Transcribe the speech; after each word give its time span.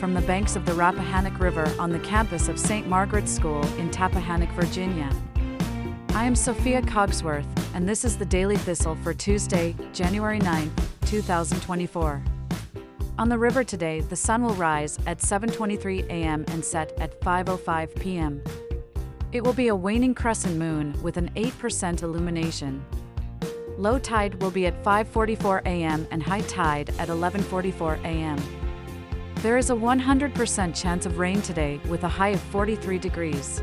from 0.00 0.14
the 0.14 0.22
banks 0.22 0.56
of 0.56 0.64
the 0.64 0.72
Rappahannock 0.72 1.38
River 1.38 1.70
on 1.78 1.90
the 1.90 1.98
campus 1.98 2.48
of 2.48 2.58
St. 2.58 2.88
Margaret's 2.88 3.30
School 3.30 3.62
in 3.76 3.90
Tappahannock, 3.90 4.50
Virginia. 4.52 5.14
I 6.14 6.24
am 6.24 6.34
Sophia 6.34 6.80
Cogsworth, 6.80 7.46
and 7.74 7.86
this 7.86 8.06
is 8.06 8.16
the 8.16 8.24
Daily 8.24 8.56
Thistle 8.56 8.96
for 8.96 9.12
Tuesday, 9.12 9.76
January 9.92 10.38
9th, 10.40 10.70
2024. 11.04 12.22
On 13.18 13.28
the 13.28 13.36
river 13.36 13.62
today, 13.62 14.00
the 14.00 14.16
sun 14.16 14.42
will 14.42 14.54
rise 14.54 14.98
at 15.06 15.18
7:23 15.18 16.06
a.m. 16.08 16.46
and 16.48 16.64
set 16.64 16.98
at 16.98 17.20
5:05 17.20 17.94
p.m. 18.00 18.42
It 19.32 19.44
will 19.44 19.52
be 19.52 19.68
a 19.68 19.76
waning 19.76 20.14
crescent 20.14 20.56
moon 20.56 20.98
with 21.02 21.18
an 21.18 21.30
8% 21.36 22.02
illumination. 22.02 22.82
Low 23.76 23.98
tide 23.98 24.40
will 24.40 24.50
be 24.50 24.66
at 24.66 24.82
5:44 24.82 25.60
a.m. 25.66 26.08
and 26.10 26.22
high 26.22 26.40
tide 26.40 26.88
at 26.98 27.08
11:44 27.08 28.02
a.m. 28.04 28.59
There 29.42 29.56
is 29.56 29.70
a 29.70 29.74
100% 29.74 30.74
chance 30.78 31.06
of 31.06 31.18
rain 31.18 31.40
today 31.40 31.80
with 31.88 32.04
a 32.04 32.08
high 32.08 32.28
of 32.28 32.40
43 32.42 32.98
degrees. 32.98 33.62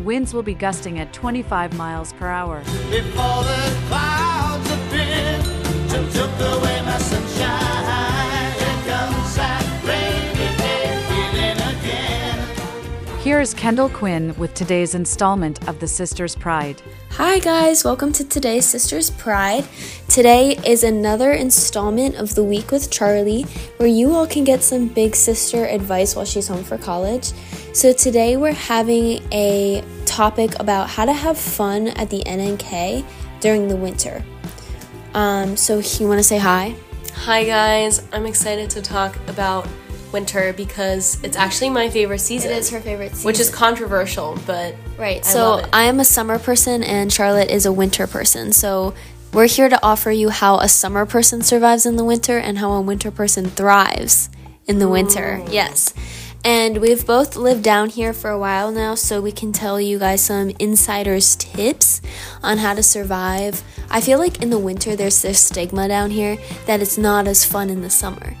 Winds 0.00 0.34
will 0.34 0.42
be 0.42 0.54
gusting 0.54 0.98
at 0.98 1.12
25 1.12 1.76
miles 1.76 2.12
per 2.14 2.26
hour. 2.26 2.58
Before 2.90 3.44
the 3.44 3.78
clouds 3.86 4.68
appeared, 4.72 5.44
took, 5.88 6.10
took 6.10 6.32
away 6.58 6.82
my 6.82 6.98
sunshine. 6.98 8.52
Here 8.58 8.92
comes 8.92 9.36
that 9.36 9.62
rainy 9.86 10.56
day 10.58 10.98
feeling 11.06 11.78
again. 11.78 13.20
Here 13.20 13.40
is 13.40 13.54
Kendall 13.54 13.88
Quinn 13.88 14.34
with 14.36 14.52
today's 14.54 14.96
installment 14.96 15.68
of 15.68 15.78
The 15.78 15.86
Sisters 15.86 16.34
Pride. 16.34 16.82
Hi, 17.10 17.38
guys, 17.38 17.84
welcome 17.84 18.12
to 18.14 18.24
today's 18.24 18.66
Sisters 18.66 19.10
Pride. 19.10 19.64
Today 20.12 20.58
is 20.66 20.84
another 20.84 21.32
installment 21.32 22.16
of 22.16 22.34
The 22.34 22.44
Week 22.44 22.70
with 22.70 22.90
Charlie, 22.90 23.44
where 23.78 23.88
you 23.88 24.14
all 24.14 24.26
can 24.26 24.44
get 24.44 24.62
some 24.62 24.88
big 24.88 25.16
sister 25.16 25.64
advice 25.64 26.14
while 26.14 26.26
she's 26.26 26.46
home 26.46 26.64
for 26.64 26.76
college. 26.76 27.32
So, 27.72 27.94
today 27.94 28.36
we're 28.36 28.52
having 28.52 29.22
a 29.32 29.82
topic 30.04 30.60
about 30.60 30.90
how 30.90 31.06
to 31.06 31.14
have 31.14 31.38
fun 31.38 31.88
at 31.88 32.10
the 32.10 32.22
NNK 32.26 33.06
during 33.40 33.68
the 33.68 33.76
winter. 33.76 34.22
Um, 35.14 35.56
so, 35.56 35.78
you 35.78 36.06
want 36.06 36.18
to 36.18 36.24
say 36.24 36.36
hi? 36.36 36.74
Hi 37.14 37.44
guys, 37.44 38.06
I'm 38.12 38.26
excited 38.26 38.68
to 38.68 38.82
talk 38.82 39.16
about 39.28 39.66
winter 40.12 40.52
because 40.52 41.18
it's 41.22 41.36
actually 41.36 41.70
my 41.70 41.88
favorite 41.88 42.20
season. 42.20 42.50
It 42.50 42.58
is 42.58 42.70
her 42.70 42.80
favorite 42.80 43.12
season. 43.12 43.26
which 43.26 43.40
is 43.40 43.50
controversial, 43.50 44.38
but 44.46 44.74
Right. 44.98 45.24
I 45.24 45.28
so 45.28 45.50
love 45.50 45.64
it. 45.64 45.70
I 45.72 45.84
am 45.84 46.00
a 46.00 46.04
summer 46.04 46.38
person 46.38 46.82
and 46.82 47.12
Charlotte 47.12 47.50
is 47.50 47.66
a 47.66 47.72
winter 47.72 48.06
person. 48.06 48.52
So 48.52 48.94
we're 49.32 49.48
here 49.48 49.68
to 49.68 49.82
offer 49.82 50.10
you 50.10 50.28
how 50.28 50.58
a 50.58 50.68
summer 50.68 51.06
person 51.06 51.42
survives 51.42 51.86
in 51.86 51.96
the 51.96 52.04
winter 52.04 52.38
and 52.38 52.58
how 52.58 52.72
a 52.72 52.80
winter 52.80 53.10
person 53.10 53.46
thrives 53.46 54.28
in 54.66 54.78
the 54.78 54.88
winter. 54.88 55.42
Yes. 55.50 55.94
And 56.44 56.78
we've 56.78 57.06
both 57.06 57.36
lived 57.36 57.62
down 57.62 57.88
here 57.88 58.12
for 58.12 58.28
a 58.28 58.38
while 58.38 58.72
now, 58.72 58.96
so 58.96 59.20
we 59.20 59.30
can 59.30 59.52
tell 59.52 59.80
you 59.80 59.98
guys 59.98 60.22
some 60.22 60.50
insiders' 60.58 61.36
tips 61.36 62.02
on 62.42 62.58
how 62.58 62.74
to 62.74 62.82
survive. 62.82 63.62
I 63.88 64.00
feel 64.00 64.18
like 64.18 64.42
in 64.42 64.50
the 64.50 64.58
winter 64.58 64.96
there's 64.96 65.22
this 65.22 65.38
stigma 65.40 65.86
down 65.88 66.10
here 66.10 66.36
that 66.66 66.82
it's 66.82 66.98
not 66.98 67.28
as 67.28 67.44
fun 67.44 67.70
in 67.70 67.80
the 67.80 67.90
summer. 67.90 68.34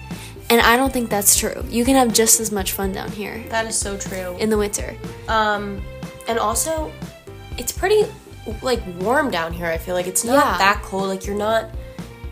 And 0.50 0.60
I 0.60 0.76
don't 0.76 0.92
think 0.92 1.10
that's 1.10 1.38
true. 1.38 1.64
You 1.70 1.84
can 1.84 1.94
have 1.94 2.12
just 2.12 2.40
as 2.40 2.50
much 2.50 2.72
fun 2.72 2.92
down 2.92 3.10
here 3.12 3.42
that 3.48 3.66
is 3.66 3.78
so 3.78 3.96
true. 3.96 4.36
in 4.38 4.50
the 4.50 4.58
winter. 4.58 4.94
Um, 5.28 5.80
and 6.28 6.38
also, 6.38 6.92
it's 7.56 7.72
pretty 7.72 8.04
like 8.62 8.82
warm 9.00 9.30
down 9.30 9.52
here. 9.52 9.66
I 9.66 9.78
feel 9.78 9.94
like 9.94 10.06
it's 10.06 10.24
not 10.24 10.34
Yeah. 10.44 10.58
that 10.58 10.82
cold. 10.82 11.08
Like 11.08 11.26
you're 11.26 11.36
not 11.36 11.70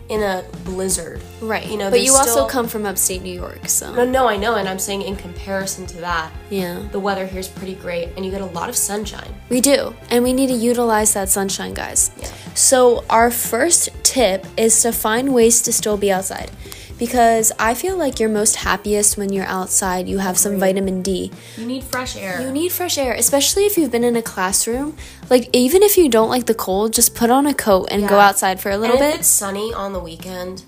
in 0.08 0.22
a 0.24 0.42
blizzard, 0.64 1.20
Right. 1.40 1.64
You 1.68 1.76
know, 1.78 1.88
but 1.88 2.00
you 2.02 2.12
also 2.14 2.44
come 2.48 2.66
from 2.66 2.84
upstate 2.84 3.22
New 3.22 3.32
York, 3.32 3.68
so 3.68 3.94
No, 3.94 4.04
no, 4.04 4.26
I 4.26 4.36
know, 4.36 4.56
and 4.56 4.68
I'm 4.68 4.80
saying 4.80 5.02
in 5.02 5.14
comparison 5.14 5.86
to 5.86 5.98
that, 5.98 6.32
yeah. 6.50 6.82
the 6.90 6.98
weather 6.98 7.24
here 7.26 7.38
is 7.38 7.46
pretty 7.46 7.76
great, 7.76 8.08
and 8.16 8.24
you 8.24 8.32
get 8.32 8.40
a 8.40 8.46
lot 8.46 8.68
of 8.68 8.74
sunshine. 8.74 9.32
We 9.50 9.60
do, 9.60 9.94
and 10.10 10.24
we 10.24 10.32
need 10.32 10.48
to 10.48 10.52
utilize 10.54 11.14
that 11.14 11.28
sunshine, 11.28 11.74
guys. 11.74 12.10
Yeah. 12.18 12.26
So, 12.54 13.04
our 13.08 13.30
first 13.30 13.90
tip 14.02 14.44
is 14.56 14.82
to 14.82 14.90
find 14.90 15.32
ways 15.32 15.62
to 15.62 15.72
still 15.72 15.96
be 15.96 16.10
outside. 16.10 16.50
Because 17.00 17.50
I 17.58 17.72
feel 17.72 17.96
like 17.96 18.20
you're 18.20 18.28
most 18.28 18.56
happiest 18.56 19.16
when 19.16 19.32
you're 19.32 19.46
outside, 19.46 20.06
you 20.06 20.18
have 20.18 20.36
some 20.36 20.58
vitamin 20.60 21.00
D. 21.00 21.32
You 21.56 21.64
need 21.64 21.82
fresh 21.82 22.14
air. 22.14 22.42
You 22.42 22.52
need 22.52 22.70
fresh 22.72 22.98
air, 22.98 23.14
especially 23.14 23.64
if 23.64 23.78
you've 23.78 23.90
been 23.90 24.04
in 24.04 24.16
a 24.16 24.22
classroom. 24.22 24.96
Like, 25.30 25.48
even 25.54 25.82
if 25.82 25.96
you 25.96 26.10
don't 26.10 26.28
like 26.28 26.44
the 26.44 26.54
cold, 26.54 26.92
just 26.92 27.14
put 27.14 27.30
on 27.30 27.46
a 27.46 27.54
coat 27.54 27.88
and 27.90 28.06
go 28.06 28.20
outside 28.20 28.60
for 28.60 28.70
a 28.70 28.76
little 28.76 28.96
and 28.96 29.04
if 29.04 29.12
bit. 29.12 29.20
it's 29.20 29.28
sunny 29.28 29.72
on 29.72 29.94
the 29.94 29.98
weekend, 29.98 30.62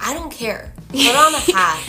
I 0.00 0.14
don't 0.14 0.32
care. 0.32 0.72
Put 0.88 1.14
on 1.14 1.34
a 1.34 1.38
hat. 1.52 1.84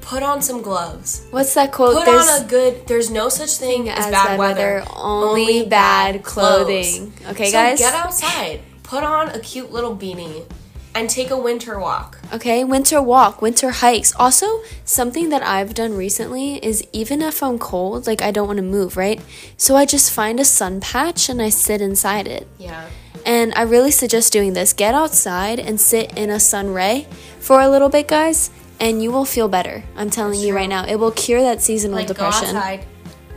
Put 0.00 0.24
on 0.24 0.42
some 0.42 0.60
gloves. 0.60 1.24
What's 1.30 1.54
that 1.54 1.70
quote? 1.70 1.98
Put 1.98 2.06
There's 2.06 2.28
on 2.28 2.44
a 2.44 2.48
good. 2.48 2.86
There's 2.88 3.10
no 3.12 3.28
such 3.28 3.58
thing 3.58 3.88
as, 3.88 4.10
bad, 4.10 4.40
weather. 4.40 4.82
only 4.96 5.66
bad 5.66 6.24
clothing. 6.24 7.12
clothes. 7.12 7.30
Okay, 7.30 7.46
so 7.46 7.52
guys? 7.52 7.78
Get 7.78 7.94
outside. 7.94 8.60
Put 8.82 9.04
on 9.04 9.28
a 9.28 9.38
cute 9.38 9.70
little 9.70 9.96
beanie, 9.96 10.50
and 10.94 11.08
take 11.08 11.30
a 11.30 11.36
winter 11.36 11.78
walk. 11.78 12.18
Okay, 12.32 12.64
winter 12.64 13.00
walk, 13.00 13.40
winter 13.42 13.70
hikes. 13.70 14.14
Also, 14.16 14.46
something 14.84 15.28
that 15.30 15.42
I've 15.42 15.74
done 15.74 15.96
recently 15.96 16.56
is 16.64 16.86
even 16.92 17.22
if 17.22 17.42
I'm 17.42 17.58
cold, 17.58 18.06
like 18.06 18.22
I 18.22 18.30
don't 18.30 18.46
want 18.46 18.58
to 18.58 18.62
move, 18.62 18.96
right? 18.96 19.20
So 19.56 19.76
I 19.76 19.86
just 19.86 20.12
find 20.12 20.40
a 20.40 20.44
sun 20.44 20.80
patch 20.80 21.28
and 21.28 21.40
I 21.40 21.48
sit 21.48 21.80
inside 21.80 22.26
it. 22.26 22.46
Yeah. 22.58 22.88
And 23.26 23.52
I 23.54 23.62
really 23.62 23.90
suggest 23.90 24.32
doing 24.32 24.54
this. 24.54 24.72
Get 24.72 24.94
outside 24.94 25.58
and 25.58 25.80
sit 25.80 26.16
in 26.16 26.30
a 26.30 26.40
sun 26.40 26.72
ray 26.72 27.06
for 27.38 27.60
a 27.60 27.68
little 27.68 27.88
bit, 27.88 28.08
guys, 28.08 28.50
and 28.80 29.02
you 29.02 29.12
will 29.12 29.26
feel 29.26 29.48
better. 29.48 29.84
I'm 29.94 30.10
telling 30.10 30.40
you 30.40 30.54
right 30.54 30.68
now. 30.68 30.86
It 30.86 30.96
will 30.96 31.12
cure 31.12 31.42
that 31.42 31.60
seasonal 31.60 31.96
Like 31.96 32.06
depression. 32.06 32.52
go 32.52 32.56
outside. 32.58 32.86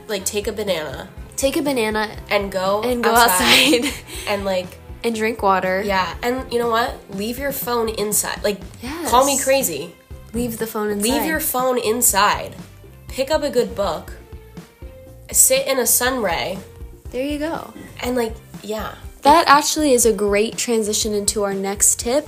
Like 0.08 0.25
take 0.25 0.47
a 0.47 0.52
banana 0.52 1.09
Take 1.35 1.58
a 1.58 1.62
banana 1.62 2.16
and 2.30 2.52
go 2.52 2.81
and 2.84 3.03
go 3.03 3.14
outside, 3.14 3.85
outside 3.85 3.94
and 4.28 4.46
like 4.46 4.68
and 5.03 5.14
drink 5.16 5.41
water. 5.44 5.81
yeah. 5.86 6.16
And 6.24 6.52
you 6.52 6.59
know 6.59 6.69
what? 6.69 6.96
Leave 7.12 7.38
your 7.40 7.52
phone 7.52 7.90
inside. 7.90 8.44
Like 8.44 8.59
Yes. 8.81 9.09
call 9.09 9.25
me 9.25 9.40
crazy. 9.40 9.96
Leave 10.34 10.58
the 10.58 10.68
phone 10.68 10.90
inside. 10.90 11.03
Leave 11.09 11.25
your 11.25 11.40
phone 11.40 11.78
inside. 11.78 12.56
Pick 13.08 13.30
up 13.31 13.44
a 13.44 13.50
good 13.50 13.75
book. 13.75 14.14
Sit 15.31 15.68
in 15.68 15.80
a 15.80 15.86
sun 15.88 16.22
ray 16.22 16.58
There 17.12 17.25
you 17.25 17.40
go. 17.40 17.74
and 18.02 18.16
like 18.16 18.36
yeah. 18.62 18.96
That 19.24 19.47
actually 19.47 19.94
is 19.94 20.06
a 20.06 20.12
great 20.14 20.58
transition 20.58 21.14
into 21.14 21.44
our 21.44 21.53
next 21.53 22.00
tip, 22.00 22.28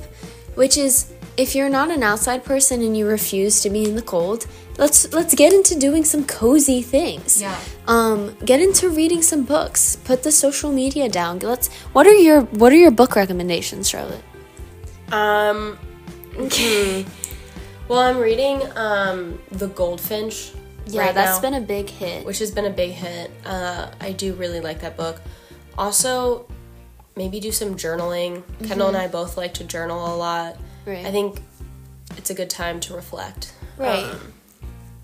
which 0.55 0.77
is 0.77 1.11
if 1.37 1.55
you're 1.55 1.69
not 1.69 1.91
an 1.91 2.03
outside 2.03 2.43
person 2.43 2.81
and 2.81 2.95
you 2.97 3.07
refuse 3.07 3.61
to 3.61 3.69
be 3.69 3.83
in 3.83 3.95
the 3.95 4.01
cold, 4.01 4.47
let's 4.77 5.11
let's 5.13 5.33
get 5.35 5.53
into 5.53 5.77
doing 5.77 6.03
some 6.03 6.25
cozy 6.25 6.81
things. 6.81 7.41
Yeah. 7.41 7.59
Um, 7.87 8.35
get 8.45 8.61
into 8.61 8.89
reading 8.89 9.21
some 9.21 9.43
books. 9.43 9.95
Put 9.97 10.23
the 10.23 10.31
social 10.31 10.71
media 10.71 11.09
down. 11.09 11.39
Let's. 11.39 11.67
What 11.93 12.07
are 12.07 12.13
your 12.13 12.41
What 12.41 12.71
are 12.71 12.77
your 12.77 12.91
book 12.91 13.15
recommendations, 13.15 13.89
Charlotte? 13.89 14.23
Um. 15.11 15.77
hmm. 16.37 17.01
Well, 17.87 17.99
I'm 17.99 18.17
reading 18.17 18.63
um 18.75 19.39
The 19.51 19.67
Goldfinch. 19.67 20.53
Yeah, 20.87 21.01
right 21.01 21.13
that's 21.13 21.37
now, 21.37 21.49
been 21.51 21.63
a 21.63 21.65
big 21.65 21.87
hit. 21.89 22.25
which 22.25 22.39
has 22.39 22.49
been 22.49 22.65
a 22.65 22.71
big 22.71 22.91
hit. 22.91 23.29
Uh, 23.45 23.91
I 24.01 24.11
do 24.11 24.33
really 24.33 24.59
like 24.59 24.81
that 24.81 24.97
book. 24.97 25.21
Also, 25.77 26.47
maybe 27.15 27.39
do 27.39 27.51
some 27.51 27.75
journaling. 27.75 28.43
Kendall 28.67 28.87
and 28.87 28.97
I 28.97 29.07
both 29.07 29.37
like 29.37 29.53
to 29.55 29.63
journal 29.63 30.13
a 30.13 30.15
lot. 30.15 30.57
Right. 30.85 31.05
I 31.05 31.11
think 31.11 31.41
it's 32.17 32.29
a 32.29 32.33
good 32.33 32.49
time 32.49 32.79
to 32.81 32.93
reflect. 32.95 33.53
Right. 33.77 34.03
Um, 34.03 34.33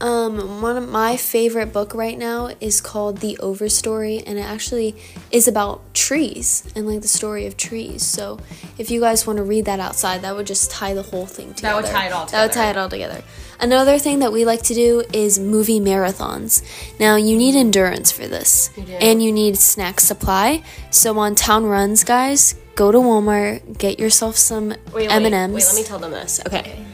Um, 0.01 0.61
one 0.63 0.77
of 0.77 0.89
my 0.89 1.15
favorite 1.15 1.71
book 1.71 1.93
right 1.93 2.17
now 2.17 2.49
is 2.59 2.81
called 2.81 3.17
The 3.17 3.37
Overstory, 3.39 4.23
and 4.25 4.39
it 4.39 4.41
actually 4.41 4.95
is 5.29 5.47
about 5.47 5.93
trees 5.93 6.63
and 6.75 6.87
like 6.87 7.01
the 7.03 7.07
story 7.07 7.45
of 7.45 7.55
trees. 7.55 8.01
So, 8.01 8.39
if 8.79 8.89
you 8.89 8.99
guys 8.99 9.27
want 9.27 9.37
to 9.37 9.43
read 9.43 9.65
that 9.65 9.79
outside, 9.79 10.23
that 10.23 10.35
would 10.35 10.47
just 10.47 10.71
tie 10.71 10.95
the 10.95 11.03
whole 11.03 11.27
thing 11.27 11.53
together. 11.53 11.61
That 11.61 11.75
would 11.83 11.91
tie 11.91 12.07
it 12.07 12.11
all 12.13 12.25
together. 12.25 12.37
That 12.47 12.47
would 12.47 12.53
tie 12.63 12.69
it 12.71 12.77
all 12.77 12.89
together. 12.89 13.21
Another 13.59 13.99
thing 13.99 14.17
that 14.19 14.31
we 14.31 14.43
like 14.43 14.63
to 14.63 14.73
do 14.73 15.03
is 15.13 15.37
movie 15.37 15.79
marathons. 15.79 16.63
Now, 16.99 17.15
you 17.15 17.37
need 17.37 17.53
endurance 17.55 18.11
for 18.11 18.25
this, 18.27 18.71
You 18.75 18.83
do. 18.85 18.93
and 18.93 19.21
you 19.21 19.31
need 19.31 19.55
snack 19.59 19.99
supply. 19.99 20.63
So, 20.89 21.15
on 21.19 21.35
town 21.35 21.65
runs, 21.67 22.03
guys, 22.03 22.55
go 22.75 22.91
to 22.91 22.97
Walmart, 22.97 23.77
get 23.77 23.99
yourself 23.99 24.35
some 24.37 24.71
M 24.95 25.25
and 25.25 25.33
M's. 25.33 25.53
Wait, 25.53 25.65
let 25.65 25.75
me 25.75 25.83
tell 25.83 25.99
them 25.99 26.11
this. 26.11 26.39
Okay. 26.47 26.85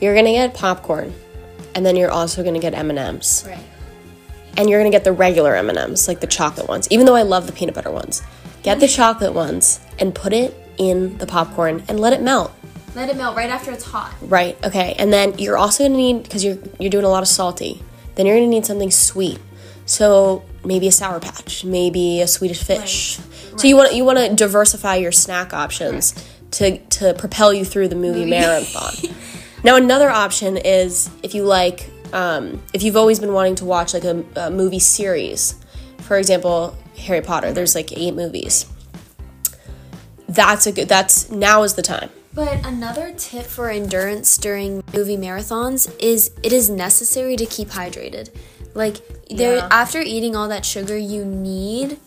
You're 0.00 0.14
gonna 0.14 0.32
get 0.32 0.54
popcorn, 0.54 1.12
and 1.74 1.84
then 1.84 1.96
you're 1.96 2.10
also 2.10 2.42
gonna 2.44 2.58
get 2.58 2.74
M 2.74 2.90
and 2.90 2.98
M's. 2.98 3.44
Right. 3.46 3.58
and 4.56 4.70
you're 4.70 4.78
gonna 4.78 4.90
get 4.90 5.02
the 5.02 5.12
regular 5.12 5.56
M&Ms, 5.56 6.06
like 6.06 6.20
the 6.20 6.28
chocolate 6.28 6.68
ones. 6.68 6.86
Even 6.90 7.06
though 7.06 7.16
I 7.16 7.22
love 7.22 7.46
the 7.48 7.52
peanut 7.52 7.74
butter 7.74 7.90
ones, 7.90 8.22
get 8.62 8.78
the 8.78 8.86
chocolate 8.86 9.32
ones 9.34 9.80
and 9.98 10.14
put 10.14 10.32
it 10.32 10.54
in 10.78 11.18
the 11.18 11.26
popcorn 11.26 11.82
and 11.88 11.98
let 11.98 12.12
it 12.12 12.22
melt. 12.22 12.52
Let 12.94 13.08
it 13.10 13.16
melt 13.16 13.36
right 13.36 13.50
after 13.50 13.72
it's 13.72 13.82
hot. 13.84 14.14
Right. 14.20 14.56
Okay. 14.64 14.94
And 14.98 15.12
then 15.12 15.36
you're 15.38 15.56
also 15.56 15.82
gonna 15.84 15.96
need 15.96 16.22
because 16.22 16.44
you're 16.44 16.58
you're 16.78 16.90
doing 16.90 17.04
a 17.04 17.08
lot 17.08 17.22
of 17.24 17.28
salty. 17.28 17.82
Then 18.14 18.26
you're 18.26 18.36
gonna 18.36 18.46
need 18.46 18.64
something 18.64 18.92
sweet. 18.92 19.40
So 19.86 20.44
maybe 20.64 20.88
a 20.88 20.92
sour 20.92 21.20
patch, 21.20 21.64
maybe 21.64 22.20
a 22.20 22.26
Swedish 22.26 22.62
fish. 22.62 23.18
So 23.56 23.68
you 23.68 23.76
want 23.76 23.94
you 23.94 24.04
want 24.04 24.18
to 24.18 24.34
diversify 24.34 24.96
your 24.96 25.12
snack 25.12 25.52
options 25.52 26.14
to 26.52 26.78
to 26.78 27.14
propel 27.14 27.52
you 27.52 27.64
through 27.64 27.88
the 27.88 27.96
movie 27.96 28.24
marathon. 28.24 28.94
now 29.64 29.76
another 29.76 30.10
option 30.10 30.56
is 30.56 31.10
if 31.22 31.34
you 31.34 31.44
like 31.44 31.90
um, 32.12 32.62
if 32.72 32.82
you've 32.82 32.96
always 32.96 33.18
been 33.18 33.32
wanting 33.32 33.56
to 33.56 33.64
watch 33.64 33.92
like 33.92 34.04
a, 34.04 34.24
a 34.36 34.50
movie 34.50 34.78
series, 34.78 35.56
for 35.98 36.16
example, 36.16 36.76
Harry 36.96 37.20
Potter, 37.20 37.52
there's 37.52 37.74
like 37.74 37.92
eight 37.92 38.14
movies. 38.14 38.66
That's 40.28 40.66
a 40.66 40.72
good. 40.72 40.88
That's 40.88 41.30
now 41.30 41.62
is 41.62 41.74
the 41.74 41.82
time. 41.82 42.10
But 42.34 42.66
another 42.66 43.12
tip 43.16 43.46
for 43.46 43.70
endurance 43.70 44.36
during 44.36 44.82
movie 44.92 45.16
marathons 45.16 45.94
is 46.00 46.32
it 46.42 46.52
is 46.52 46.68
necessary 46.68 47.36
to 47.36 47.46
keep 47.46 47.68
hydrated. 47.68 48.34
Like 48.74 48.96
there 49.30 49.56
Yeah. 49.56 49.68
after 49.70 50.00
eating 50.00 50.34
all 50.36 50.48
that 50.48 50.64
sugar, 50.66 50.96
you 50.96 51.24
need 51.24 51.98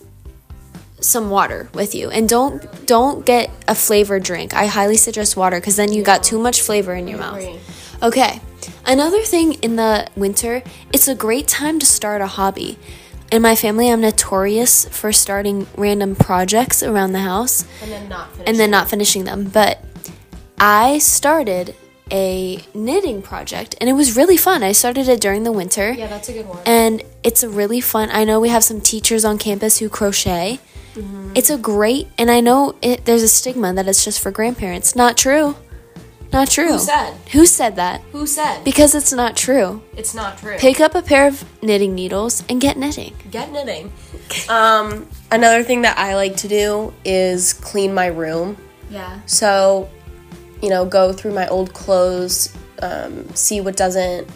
some 1.00 1.30
water 1.30 1.70
with 1.74 1.94
you. 1.96 2.10
And 2.10 2.28
don't 2.28 2.86
don't 2.86 3.26
get 3.26 3.50
a 3.68 3.76
flavored 3.76 4.24
drink. 4.24 4.54
I 4.54 4.66
highly 4.66 4.98
suggest 4.98 5.38
water 5.38 5.60
cuz 5.62 5.76
then 5.76 5.94
you 5.94 6.04
got 6.04 6.24
too 6.24 6.40
much 6.40 6.62
flavor 6.62 6.94
in 6.96 7.08
your 7.08 7.20
mouth. 7.20 7.44
Okay. 8.04 8.42
Another 8.86 9.22
thing 9.22 9.54
in 9.62 9.76
the 9.76 10.08
winter, 10.16 10.64
it's 10.94 11.08
a 11.08 11.16
great 11.16 11.48
time 11.48 11.80
to 11.80 11.86
start 11.86 12.22
a 12.22 12.28
hobby. 12.28 12.78
In 13.32 13.42
my 13.42 13.56
family, 13.56 13.90
I'm 13.90 14.02
notorious 14.02 14.86
for 14.90 15.12
starting 15.12 15.68
random 15.76 16.16
projects 16.16 16.82
around 16.82 17.12
the 17.12 17.20
house 17.20 17.66
And 17.84 17.92
then 17.92 18.08
not 18.10 18.32
finish. 18.32 18.48
and 18.50 18.60
then 18.60 18.72
not 18.72 18.90
finishing 18.90 19.24
them. 19.26 19.50
But 19.54 19.84
I 20.60 20.98
started 21.00 21.76
a 22.12 22.60
knitting 22.74 23.22
project 23.22 23.76
and 23.80 23.90
it 23.90 23.94
was 23.94 24.16
really 24.16 24.38
fun. 24.38 24.64
I 24.64 24.72
started 24.72 25.08
it 25.08 25.22
during 25.22 25.44
the 25.44 25.52
winter. 25.52 25.92
yeah, 25.92 26.08
that's 26.08 26.30
a 26.30 26.34
good 26.34 26.48
one. 26.48 26.60
And 26.66 27.04
it's 27.24 27.44
a 27.44 27.50
really 27.50 27.82
fun. 27.82 28.10
I 28.12 28.24
know 28.24 28.40
we 28.40 28.50
have 28.50 28.64
some 28.64 28.82
teachers 28.82 29.26
on 29.26 29.38
campus 29.38 29.80
who 29.80 29.90
crochet. 29.90 30.60
Mm-hmm. 30.94 31.34
It's 31.36 31.50
a 31.50 31.58
great, 31.58 32.08
and 32.18 32.32
I 32.32 32.40
know 32.40 32.76
it, 32.82 33.06
there's 33.06 33.22
a 33.22 33.28
stigma 33.28 33.74
that 33.74 33.88
it's 33.88 34.04
just 34.04 34.20
for 34.20 34.32
grandparents. 34.32 34.96
Not 34.96 35.16
true. 35.16 35.56
Not 36.34 36.50
true. 36.50 36.74
Who 36.74 36.80
said? 36.80 37.14
Who 37.32 37.46
said 37.46 37.76
that? 37.78 38.02
Who 38.12 38.28
said? 38.28 38.64
Because 38.64 38.96
it's 38.96 39.14
not 39.14 39.38
true. 39.38 39.82
it's 39.96 40.14
not 40.14 40.38
true. 40.38 40.58
Pick 40.58 40.82
up 40.82 40.96
a 40.96 41.02
pair 41.02 41.28
of 41.28 41.44
knitting 41.62 41.96
needles 41.96 42.44
and 42.50 42.60
get 42.60 42.78
knitting. 42.78 43.16
Get 43.32 43.52
knitting. 43.52 43.92
um, 44.50 45.08
another 45.32 45.64
thing 45.64 45.84
that 45.84 45.98
I 45.98 46.16
like 46.16 46.36
to 46.38 46.48
do 46.48 46.94
is 47.06 47.54
clean 47.54 47.94
my 47.94 48.08
room. 48.08 48.58
Yeah. 48.90 49.20
So, 49.26 49.90
you 50.62 50.70
know, 50.70 50.86
go 50.86 51.14
through 51.14 51.34
my 51.34 51.48
old 51.48 51.74
clothes, 51.74 52.54
um, 52.82 53.28
see 53.36 53.62
what 53.62 53.76
doesn't 53.78 54.30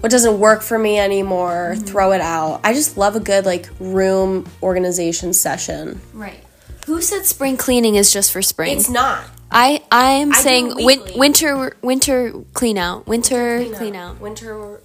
what 0.00 0.12
doesn't 0.12 0.38
work 0.38 0.62
for 0.62 0.78
me 0.78 0.96
anymore, 0.98 1.74
throw 1.76 2.12
it 2.12 2.20
out. 2.20 2.60
I 2.62 2.72
just 2.72 2.96
love 2.96 3.16
a 3.16 3.20
good 3.20 3.44
like 3.44 3.68
room 3.80 4.48
organization 4.62 5.32
session. 5.32 6.00
Right. 6.12 6.44
Who 6.86 7.02
said 7.02 7.24
spring 7.26 7.56
cleaning 7.56 7.96
is 7.96 8.12
just 8.12 8.32
for 8.32 8.40
spring? 8.40 8.76
It's 8.78 8.88
not. 8.88 9.24
I 9.50 9.82
I 9.90 10.10
am 10.12 10.32
I 10.32 10.36
saying 10.36 10.84
win- 10.84 11.02
winter 11.16 11.76
winter 11.82 12.32
clean 12.54 12.78
out. 12.78 13.06
Winter 13.06 13.64
clean 13.74 13.96
out. 13.96 14.20
Winter. 14.20 14.80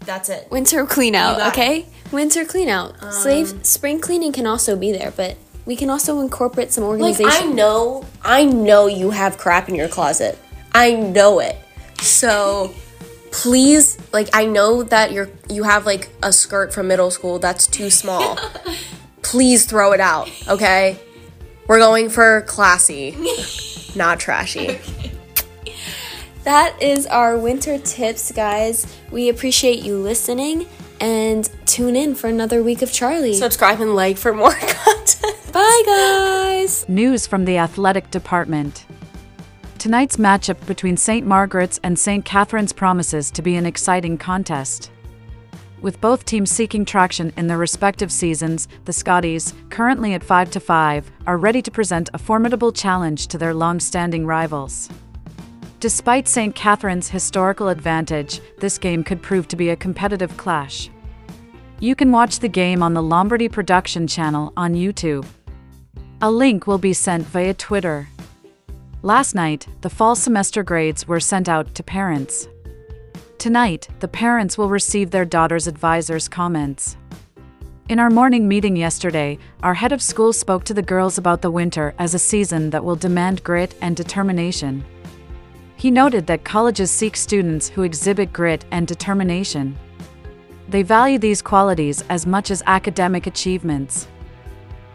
That's 0.00 0.28
it. 0.30 0.50
Winter 0.50 0.86
clean 0.86 1.14
out, 1.14 1.40
Um, 1.40 1.48
okay? 1.48 1.86
Winter 2.12 2.44
clean 2.46 2.68
out. 2.68 2.94
Slave 3.12 3.66
spring 3.66 4.00
cleaning 4.00 4.32
can 4.32 4.46
also 4.46 4.74
be 4.76 4.90
there, 4.92 5.12
but 5.14 5.36
we 5.68 5.76
can 5.76 5.90
also 5.90 6.20
incorporate 6.20 6.72
some 6.72 6.82
organization. 6.82 7.26
Like. 7.26 7.42
I 7.42 7.46
know, 7.52 8.04
I 8.22 8.46
know 8.46 8.86
you 8.86 9.10
have 9.10 9.36
crap 9.36 9.68
in 9.68 9.74
your 9.74 9.86
closet. 9.86 10.38
I 10.72 10.94
know 10.94 11.40
it. 11.40 11.56
So 12.00 12.74
please, 13.30 13.98
like 14.10 14.30
I 14.32 14.46
know 14.46 14.82
that 14.84 15.12
you're 15.12 15.28
you 15.50 15.64
have 15.64 15.84
like 15.84 16.08
a 16.22 16.32
skirt 16.32 16.72
from 16.72 16.88
middle 16.88 17.10
school 17.10 17.38
that's 17.38 17.66
too 17.66 17.90
small. 17.90 18.38
please 19.22 19.66
throw 19.66 19.92
it 19.92 20.00
out, 20.00 20.30
okay? 20.48 20.98
We're 21.66 21.80
going 21.80 22.08
for 22.08 22.40
classy, 22.46 23.14
not 23.94 24.18
trashy. 24.18 24.78
that 26.44 26.80
is 26.80 27.06
our 27.06 27.36
winter 27.36 27.76
tips, 27.78 28.32
guys. 28.32 28.86
We 29.10 29.28
appreciate 29.28 29.84
you 29.84 29.98
listening 29.98 30.66
and 31.00 31.48
tune 31.66 31.96
in 31.96 32.14
for 32.14 32.28
another 32.28 32.62
week 32.62 32.82
of 32.82 32.92
Charlie. 32.92 33.34
Subscribe 33.34 33.80
and 33.80 33.94
like 33.94 34.16
for 34.16 34.32
more 34.32 34.52
content. 34.60 35.52
Bye 35.52 35.82
guys. 35.86 36.88
News 36.88 37.26
from 37.26 37.44
the 37.44 37.58
athletic 37.58 38.10
department. 38.10 38.86
Tonight's 39.78 40.16
matchup 40.16 40.64
between 40.66 40.96
St. 40.96 41.26
Margaret's 41.26 41.78
and 41.84 41.98
St. 41.98 42.24
Catherine's 42.24 42.72
promises 42.72 43.30
to 43.30 43.42
be 43.42 43.54
an 43.56 43.64
exciting 43.64 44.18
contest. 44.18 44.90
With 45.80 46.00
both 46.00 46.24
teams 46.24 46.50
seeking 46.50 46.84
traction 46.84 47.32
in 47.36 47.46
their 47.46 47.58
respective 47.58 48.10
seasons, 48.10 48.66
the 48.84 48.92
Scotties, 48.92 49.54
currently 49.70 50.14
at 50.14 50.24
5 50.24 50.50
to 50.50 50.60
5, 50.60 51.10
are 51.28 51.38
ready 51.38 51.62
to 51.62 51.70
present 51.70 52.10
a 52.12 52.18
formidable 52.18 52.72
challenge 52.72 53.28
to 53.28 53.38
their 53.38 53.54
long-standing 53.54 54.26
rivals. 54.26 54.88
Despite 55.80 56.26
St. 56.26 56.56
Catherine's 56.56 57.08
historical 57.08 57.68
advantage, 57.68 58.40
this 58.58 58.78
game 58.78 59.04
could 59.04 59.22
prove 59.22 59.46
to 59.46 59.54
be 59.54 59.70
a 59.70 59.76
competitive 59.76 60.36
clash. 60.36 60.90
You 61.78 61.94
can 61.94 62.10
watch 62.10 62.40
the 62.40 62.48
game 62.48 62.82
on 62.82 62.94
the 62.94 63.02
Lombardy 63.02 63.48
Production 63.48 64.08
channel 64.08 64.52
on 64.56 64.74
YouTube. 64.74 65.24
A 66.20 66.28
link 66.28 66.66
will 66.66 66.78
be 66.78 66.92
sent 66.92 67.24
via 67.28 67.54
Twitter. 67.54 68.08
Last 69.02 69.36
night, 69.36 69.68
the 69.82 69.90
fall 69.90 70.16
semester 70.16 70.64
grades 70.64 71.06
were 71.06 71.20
sent 71.20 71.48
out 71.48 71.72
to 71.76 71.84
parents. 71.84 72.48
Tonight, 73.38 73.86
the 74.00 74.08
parents 74.08 74.58
will 74.58 74.68
receive 74.68 75.12
their 75.12 75.24
daughter's 75.24 75.68
advisor's 75.68 76.26
comments. 76.28 76.96
In 77.88 78.00
our 78.00 78.10
morning 78.10 78.48
meeting 78.48 78.74
yesterday, 78.74 79.38
our 79.62 79.74
head 79.74 79.92
of 79.92 80.02
school 80.02 80.32
spoke 80.32 80.64
to 80.64 80.74
the 80.74 80.82
girls 80.82 81.18
about 81.18 81.40
the 81.40 81.52
winter 81.52 81.94
as 82.00 82.14
a 82.14 82.18
season 82.18 82.70
that 82.70 82.84
will 82.84 82.96
demand 82.96 83.44
grit 83.44 83.76
and 83.80 83.94
determination. 83.94 84.84
He 85.78 85.92
noted 85.92 86.26
that 86.26 86.42
colleges 86.42 86.90
seek 86.90 87.16
students 87.16 87.68
who 87.68 87.84
exhibit 87.84 88.32
grit 88.32 88.64
and 88.72 88.84
determination. 88.84 89.76
They 90.68 90.82
value 90.82 91.18
these 91.18 91.40
qualities 91.40 92.02
as 92.08 92.26
much 92.26 92.50
as 92.50 92.64
academic 92.66 93.28
achievements. 93.28 94.08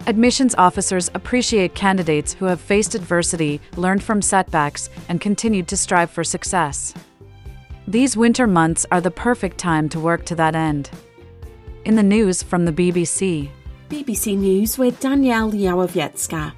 Admissions 0.08 0.54
officers 0.58 1.10
appreciate 1.14 1.74
candidates 1.74 2.34
who 2.34 2.46
have 2.46 2.60
faced 2.60 2.96
adversity, 2.96 3.62
learned 3.78 4.04
from 4.04 4.22
setbacks, 4.22 4.90
and 5.08 5.22
continued 5.22 5.70
to 5.70 5.78
strive 5.78 6.12
for 6.12 6.26
success. 6.26 6.94
These 7.88 8.18
winter 8.18 8.46
months 8.46 8.86
are 8.92 9.00
the 9.00 9.10
perfect 9.10 9.58
time 9.58 9.88
to 9.88 10.02
work 10.02 10.26
to 10.26 10.36
that 10.36 10.54
end. 10.54 10.90
In 11.86 11.96
the 11.96 12.04
news 12.04 12.44
from 12.44 12.66
the 12.66 12.74
BBC, 12.74 13.50
BBC 13.90 14.38
News 14.38 14.78
with 14.78 15.00
Danielle 15.00 15.52
Yawowiecka. 15.52 16.52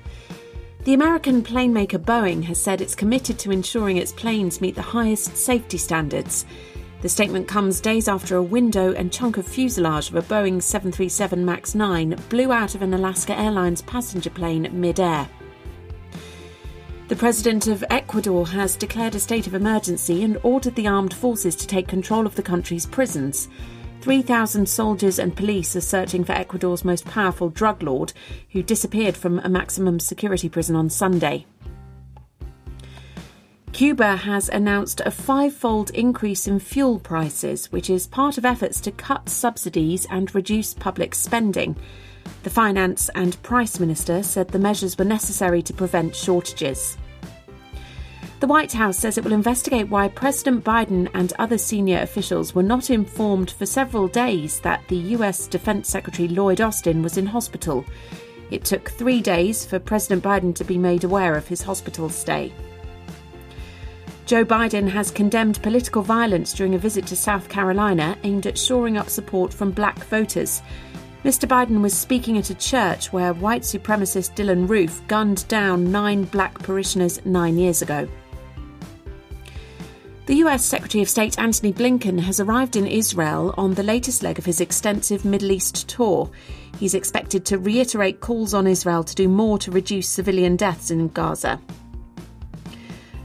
The 0.86 0.94
American 0.94 1.42
plane 1.42 1.74
maker 1.74 1.98
Boeing 1.98 2.44
has 2.44 2.62
said 2.62 2.80
it's 2.80 2.94
committed 2.94 3.40
to 3.40 3.50
ensuring 3.50 3.98
its 3.98 4.12
planes 4.12 4.62
meet 4.62 4.76
the 4.76 4.84
highest 4.84 5.36
safety 5.36 5.80
standards. 5.80 6.46
The 7.02 7.10
statement 7.10 7.48
comes 7.48 7.82
days 7.82 8.08
after 8.08 8.36
a 8.36 8.44
window 8.44 8.94
and 8.94 9.12
chunk 9.12 9.38
of 9.38 9.48
fuselage 9.48 10.10
of 10.10 10.16
a 10.16 10.22
Boeing 10.22 10.62
737 10.62 11.44
MAX 11.44 11.74
9 11.74 12.16
blew 12.30 12.52
out 12.52 12.76
of 12.76 12.84
an 12.84 12.94
Alaska 12.94 13.36
Airlines 13.36 13.82
passenger 13.82 14.30
plane 14.30 14.70
mid-air. 14.80 15.28
The 17.08 17.16
president 17.16 17.66
of 17.66 17.84
Ecuador 17.90 18.46
has 18.50 18.76
declared 18.76 19.16
a 19.16 19.20
state 19.20 19.48
of 19.48 19.56
emergency 19.56 20.24
and 20.24 20.38
ordered 20.44 20.76
the 20.76 20.88
armed 20.88 21.16
forces 21.16 21.56
to 21.56 21.66
take 21.66 21.88
control 21.88 22.28
of 22.28 22.36
the 22.36 22.44
country's 22.44 22.86
prisons. 22.86 23.50
3,000 24.06 24.70
soldiers 24.70 25.18
and 25.18 25.36
police 25.36 25.76
are 25.76 25.82
searching 25.82 26.24
for 26.24 26.34
Ecuador's 26.34 26.86
most 26.86 27.06
powerful 27.06 27.50
drug 27.50 27.82
lord, 27.82 28.14
who 28.52 28.62
disappeared 28.62 29.18
from 29.18 29.40
a 29.40 29.50
maximum 29.50 30.00
security 30.00 30.48
prison 30.48 30.76
on 30.76 30.92
Sunday. 30.92 31.44
Cuba 33.74 34.16
has 34.18 34.48
announced 34.48 35.02
a 35.04 35.10
five 35.10 35.56
fold 35.56 35.90
increase 35.90 36.46
in 36.46 36.60
fuel 36.60 37.00
prices, 37.00 37.72
which 37.72 37.90
is 37.90 38.06
part 38.06 38.38
of 38.38 38.46
efforts 38.46 38.80
to 38.82 38.92
cut 38.92 39.28
subsidies 39.28 40.06
and 40.12 40.36
reduce 40.36 40.76
public 40.76 41.16
spending. 41.16 41.76
The 42.44 42.52
finance 42.52 43.10
and 43.16 43.42
price 43.42 43.80
minister 43.80 44.22
said 44.22 44.50
the 44.50 44.60
measures 44.60 45.00
were 45.00 45.06
necessary 45.06 45.64
to 45.64 45.74
prevent 45.74 46.16
shortages. 46.16 46.96
The 48.42 48.48
White 48.48 48.74
House 48.74 48.98
says 48.98 49.18
it 49.18 49.24
will 49.24 49.32
investigate 49.32 49.90
why 49.90 50.10
President 50.10 50.64
Biden 50.66 51.10
and 51.14 51.32
other 51.40 51.58
senior 51.58 52.02
officials 52.02 52.54
were 52.54 52.64
not 52.64 52.90
informed 52.90 53.50
for 53.50 53.66
several 53.66 54.10
days 54.10 54.60
that 54.60 54.86
the 54.90 54.98
US 55.16 55.48
Defense 55.48 55.90
Secretary 55.90 56.28
Lloyd 56.28 56.60
Austin 56.60 57.02
was 57.02 57.18
in 57.18 57.26
hospital. 57.26 57.86
It 58.52 58.66
took 58.66 58.90
three 58.90 59.22
days 59.22 59.66
for 59.66 59.80
President 59.80 60.22
Biden 60.22 60.54
to 60.56 60.66
be 60.66 60.78
made 60.78 61.06
aware 61.06 61.36
of 61.36 61.48
his 61.48 61.62
hospital 61.62 62.10
stay. 62.10 62.52
Joe 64.26 64.44
Biden 64.44 64.90
has 64.90 65.12
condemned 65.12 65.64
political 65.64 66.02
violence 66.02 66.52
during 66.52 66.76
a 66.76 66.80
visit 66.80 67.08
to 67.08 67.16
South 67.16 67.48
Carolina 67.48 68.18
aimed 68.24 68.48
at 68.48 68.58
shoring 68.58 68.98
up 68.98 69.10
support 69.10 69.54
from 69.54 69.72
black 69.72 70.00
voters. 70.06 70.62
Mr. 71.24 71.48
Biden 71.48 71.82
was 71.82 71.94
speaking 71.94 72.38
at 72.38 72.50
a 72.50 72.56
church 72.56 73.14
where 73.14 73.34
white 73.34 73.62
supremacist 73.62 74.36
Dylann 74.36 74.68
Roof 74.68 75.02
gunned 75.08 75.48
down 75.48 75.92
nine 75.92 76.26
black 76.26 76.60
parishioners 76.60 77.24
nine 77.26 77.58
years 77.58 77.82
ago. 77.82 78.08
The 80.26 80.38
US 80.38 80.66
Secretary 80.66 81.04
of 81.04 81.10
State 81.10 81.38
Antony 81.38 81.72
Blinken 81.72 82.20
has 82.20 82.40
arrived 82.40 82.76
in 82.76 82.88
Israel 82.88 83.54
on 83.60 83.76
the 83.76 83.84
latest 83.84 84.24
leg 84.24 84.40
of 84.40 84.46
his 84.46 84.60
extensive 84.60 85.24
Middle 85.24 85.52
East 85.52 85.88
tour. 85.88 86.32
He's 86.80 86.96
expected 86.96 87.46
to 87.46 87.60
reiterate 87.60 88.22
calls 88.22 88.56
on 88.56 88.66
Israel 88.66 89.04
to 89.04 89.14
do 89.14 89.28
more 89.28 89.60
to 89.60 89.70
reduce 89.70 90.10
civilian 90.10 90.56
deaths 90.56 90.90
in 90.90 91.10
Gaza. 91.10 91.62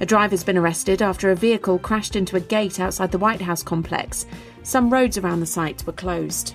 A 0.00 0.04
driver's 0.04 0.44
been 0.44 0.58
arrested 0.58 1.00
after 1.00 1.30
a 1.30 1.34
vehicle 1.34 1.78
crashed 1.78 2.16
into 2.16 2.36
a 2.36 2.40
gate 2.40 2.78
outside 2.78 3.12
the 3.12 3.18
White 3.18 3.40
House 3.40 3.62
complex. 3.62 4.26
Some 4.62 4.92
roads 4.92 5.16
around 5.16 5.40
the 5.40 5.46
site 5.46 5.86
were 5.86 5.94
closed. 5.94 6.54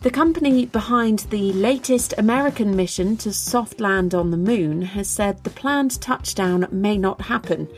The 0.00 0.10
company 0.10 0.66
behind 0.66 1.20
the 1.30 1.52
latest 1.52 2.12
American 2.18 2.74
mission 2.74 3.16
to 3.18 3.32
soft 3.32 3.78
land 3.78 4.16
on 4.16 4.32
the 4.32 4.36
moon 4.36 4.82
has 4.82 5.06
said 5.08 5.44
the 5.44 5.50
planned 5.50 6.00
touchdown 6.00 6.66
may 6.72 6.98
not 6.98 7.20
happen. 7.20 7.68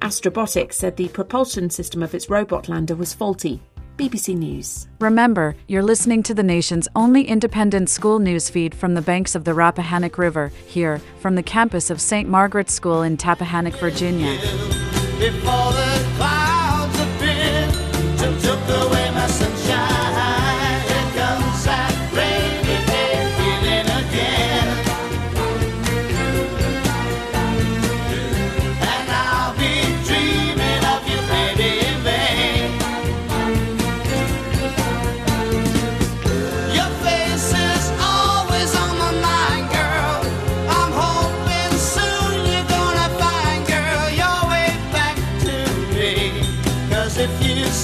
Astrobotics 0.00 0.74
said 0.74 0.96
the 0.96 1.08
propulsion 1.08 1.70
system 1.70 2.02
of 2.02 2.14
its 2.14 2.30
robot 2.30 2.68
lander 2.68 2.94
was 2.94 3.12
faulty. 3.12 3.60
BBC 3.96 4.36
News. 4.36 4.86
Remember, 5.00 5.56
you're 5.66 5.82
listening 5.82 6.22
to 6.22 6.34
the 6.34 6.42
nation's 6.42 6.86
only 6.94 7.24
independent 7.24 7.90
school 7.90 8.20
news 8.20 8.48
feed 8.48 8.72
from 8.72 8.94
the 8.94 9.02
banks 9.02 9.34
of 9.34 9.42
the 9.42 9.54
Rappahannock 9.54 10.16
River, 10.18 10.52
here, 10.66 11.00
from 11.18 11.34
the 11.34 11.42
campus 11.42 11.90
of 11.90 12.00
St. 12.00 12.28
Margaret's 12.28 12.72
School 12.72 13.02
in 13.02 13.16
Tappahannock, 13.16 13.76
Virginia. 13.80 14.38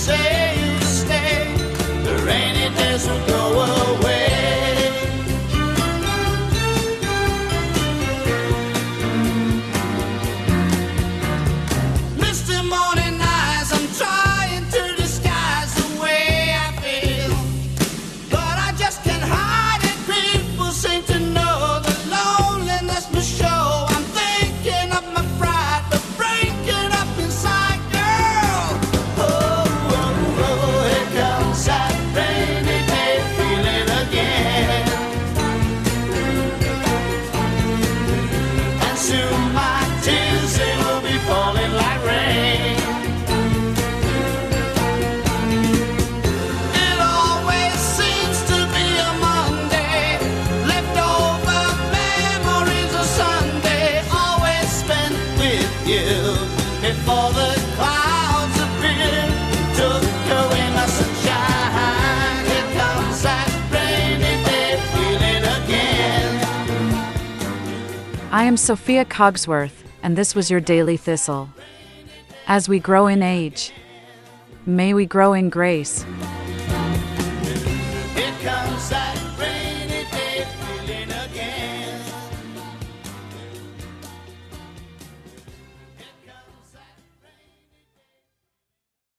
Say 0.06 0.43
I 68.34 68.42
am 68.46 68.56
Sophia 68.56 69.04
Cogsworth, 69.04 69.84
and 70.02 70.18
this 70.18 70.34
was 70.34 70.50
your 70.50 70.58
Daily 70.58 70.96
Thistle. 70.96 71.50
As 72.48 72.68
we 72.68 72.80
grow 72.80 73.06
in 73.06 73.22
age, 73.22 73.72
may 74.66 74.92
we 74.92 75.06
grow 75.06 75.34
in 75.34 75.50
grace. 75.50 76.04